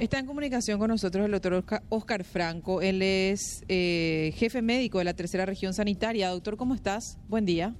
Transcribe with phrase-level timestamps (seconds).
[0.00, 2.82] Está en comunicación con nosotros el doctor Oscar Franco.
[2.82, 6.28] Él es eh, jefe médico de la tercera región sanitaria.
[6.28, 7.18] Doctor, ¿cómo estás?
[7.28, 7.74] Buen día.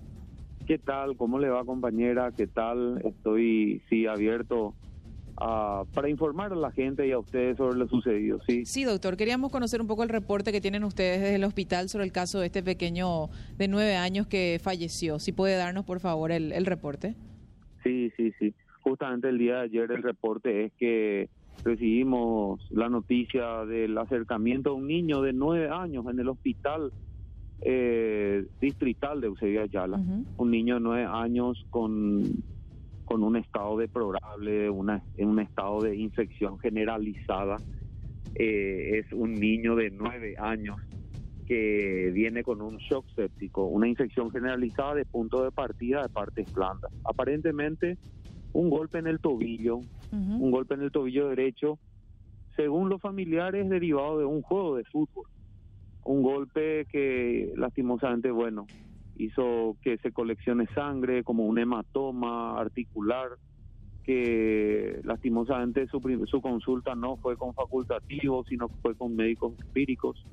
[0.66, 1.16] ¿Qué tal?
[1.16, 2.32] ¿Cómo le va, compañera?
[2.36, 3.00] ¿Qué tal?
[3.04, 4.74] Estoy, sí, abierto
[5.36, 8.64] para informar a la gente y a ustedes sobre lo sucedido, ¿sí?
[8.64, 9.16] Sí, doctor.
[9.16, 12.40] Queríamos conocer un poco el reporte que tienen ustedes desde el hospital sobre el caso
[12.40, 15.20] de este pequeño de nueve años que falleció.
[15.20, 17.14] Si puede darnos, por favor, el, el reporte.
[17.84, 18.52] Sí, sí, sí.
[18.80, 21.28] Justamente el día de ayer el reporte es que
[21.64, 26.92] recibimos la noticia del acercamiento de un niño de nueve años en el hospital
[27.60, 30.00] eh, distrital de Eusebio Ayala,
[30.36, 32.22] un niño de nueve años con,
[33.04, 37.56] con un estado deplorable, una, en un estado de infección generalizada.
[38.34, 40.76] Eh, es un niño de nueve años
[41.46, 46.52] que viene con un shock séptico, una infección generalizada de punto de partida de partes
[46.52, 46.92] blandas.
[47.04, 47.96] Aparentemente
[48.58, 49.78] un golpe en el tobillo,
[50.10, 51.78] un golpe en el tobillo derecho,
[52.56, 55.26] según los familiares derivado de un juego de fútbol.
[56.04, 58.66] Un golpe que lastimosamente, bueno,
[59.16, 63.28] hizo que se coleccione sangre como un hematoma articular,
[64.02, 70.26] que lastimosamente su, su consulta no fue con facultativos, sino fue con médicos empíricos.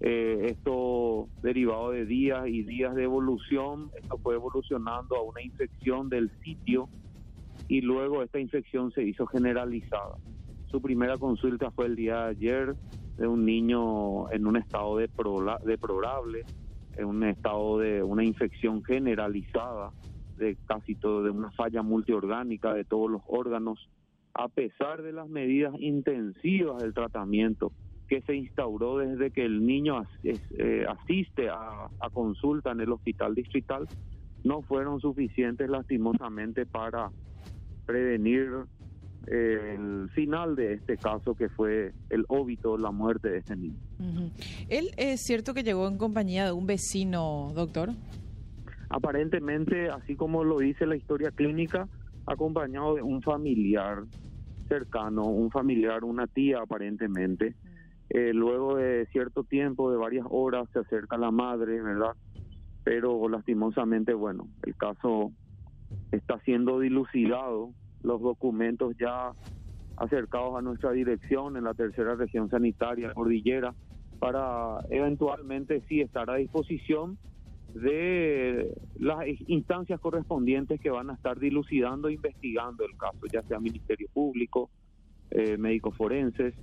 [0.00, 6.08] Eh, esto derivado de días y días de evolución, esto fue evolucionando a una infección
[6.08, 6.88] del sitio
[7.70, 10.16] y luego esta infección se hizo generalizada.
[10.72, 12.74] Su primera consulta fue el día de ayer
[13.16, 15.08] de un niño en un estado de
[15.64, 16.42] deplorable,
[16.96, 19.92] en un estado de una infección generalizada
[20.36, 23.88] de casi todo, de una falla multiorgánica de todos los órganos,
[24.34, 27.70] a pesar de las medidas intensivas del tratamiento
[28.08, 33.36] que se instauró desde que el niño eh, asiste a, a consulta en el hospital
[33.36, 33.86] distrital,
[34.42, 37.12] no fueron suficientes lastimosamente para
[37.86, 38.50] prevenir
[39.26, 43.78] eh, el final de este caso que fue el óbito, la muerte de este niño.
[44.68, 47.90] ¿Él es cierto que llegó en compañía de un vecino, doctor?
[48.88, 51.86] Aparentemente, así como lo dice la historia clínica,
[52.26, 54.04] acompañado de un familiar
[54.68, 57.54] cercano, un familiar, una tía aparentemente.
[58.08, 62.16] Eh, luego de cierto tiempo, de varias horas, se acerca la madre, ¿verdad?
[62.82, 65.32] Pero lastimosamente, bueno, el caso
[66.12, 67.70] está siendo dilucidado
[68.02, 69.32] los documentos ya
[69.96, 73.74] acercados a nuestra dirección en la tercera región sanitaria cordillera
[74.18, 77.18] para eventualmente sí estar a disposición
[77.74, 83.60] de las instancias correspondientes que van a estar dilucidando e investigando el caso, ya sea
[83.60, 84.70] Ministerio Público,
[85.30, 86.54] eh, médicos forenses,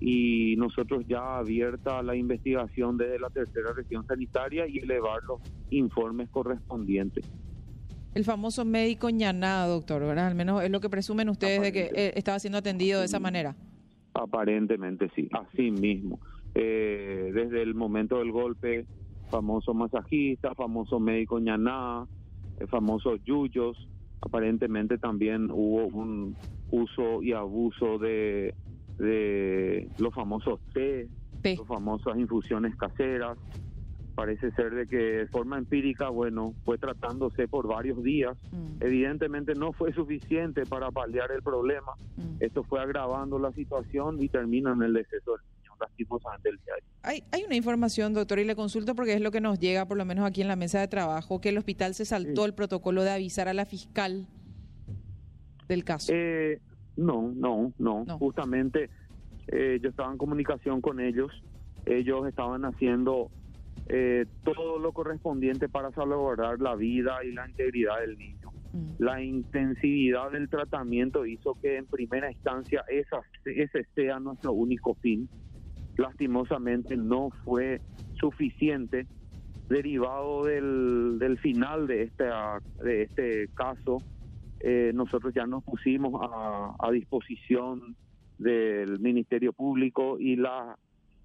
[0.00, 5.40] y nosotros ya abierta la investigación desde la tercera región sanitaria y elevar los
[5.70, 7.24] informes correspondientes
[8.18, 10.26] el famoso médico ñaná, doctor, ¿verdad?
[10.26, 13.20] Al menos es lo que presumen ustedes de que eh, estaba siendo atendido de esa
[13.20, 13.54] manera.
[14.12, 16.18] Aparentemente sí, así mismo.
[16.56, 18.86] Eh, desde el momento del golpe,
[19.30, 22.08] famoso masajista, famoso médico ñaná,
[22.58, 23.88] el famoso yuyos,
[24.20, 26.36] aparentemente también hubo un
[26.72, 28.52] uso y abuso de,
[28.98, 31.06] de los famosos té,
[31.44, 33.38] las famosas infusiones caseras,
[34.18, 38.36] parece ser de que de forma empírica, bueno, fue tratándose por varios días.
[38.50, 38.82] Mm.
[38.82, 41.92] Evidentemente no fue suficiente para paliar el problema.
[42.16, 42.38] Mm.
[42.40, 46.74] Esto fue agravando la situación y termina en el deceso del niño, lastimosamente el día
[47.04, 49.96] Hay, hay una información, doctor, y le consulto porque es lo que nos llega, por
[49.96, 53.04] lo menos aquí en la mesa de trabajo, que el hospital se saltó el protocolo
[53.04, 54.26] de avisar a la fiscal
[55.68, 56.10] del caso.
[56.12, 56.60] Eh,
[56.96, 58.90] no, no, no, Justamente
[59.46, 61.30] eh, yo estaba en comunicación con ellos.
[61.86, 63.30] Ellos estaban haciendo
[63.88, 68.52] eh, todo lo correspondiente para salvaguardar la vida y la integridad del niño.
[68.72, 68.90] Mm.
[68.98, 75.28] La intensividad del tratamiento hizo que en primera instancia esa, ese sea nuestro único fin.
[75.96, 77.80] Lastimosamente no fue
[78.20, 79.06] suficiente
[79.68, 82.24] derivado del, del final de este,
[82.84, 83.98] de este caso.
[84.60, 87.96] Eh, nosotros ya nos pusimos a, a disposición
[88.38, 90.36] del Ministerio Público y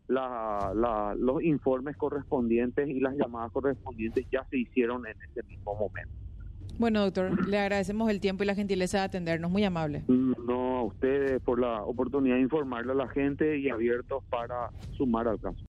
[0.08, 5.76] la la, los informes correspondientes y las llamadas correspondientes ya se hicieron en ese mismo
[5.76, 6.14] momento.
[6.80, 10.04] Bueno, doctor, le agradecemos el tiempo y la gentileza de atendernos, muy amable.
[10.08, 15.28] No, a ustedes por la oportunidad de informarle a la gente y abiertos para sumar
[15.28, 15.60] al caso.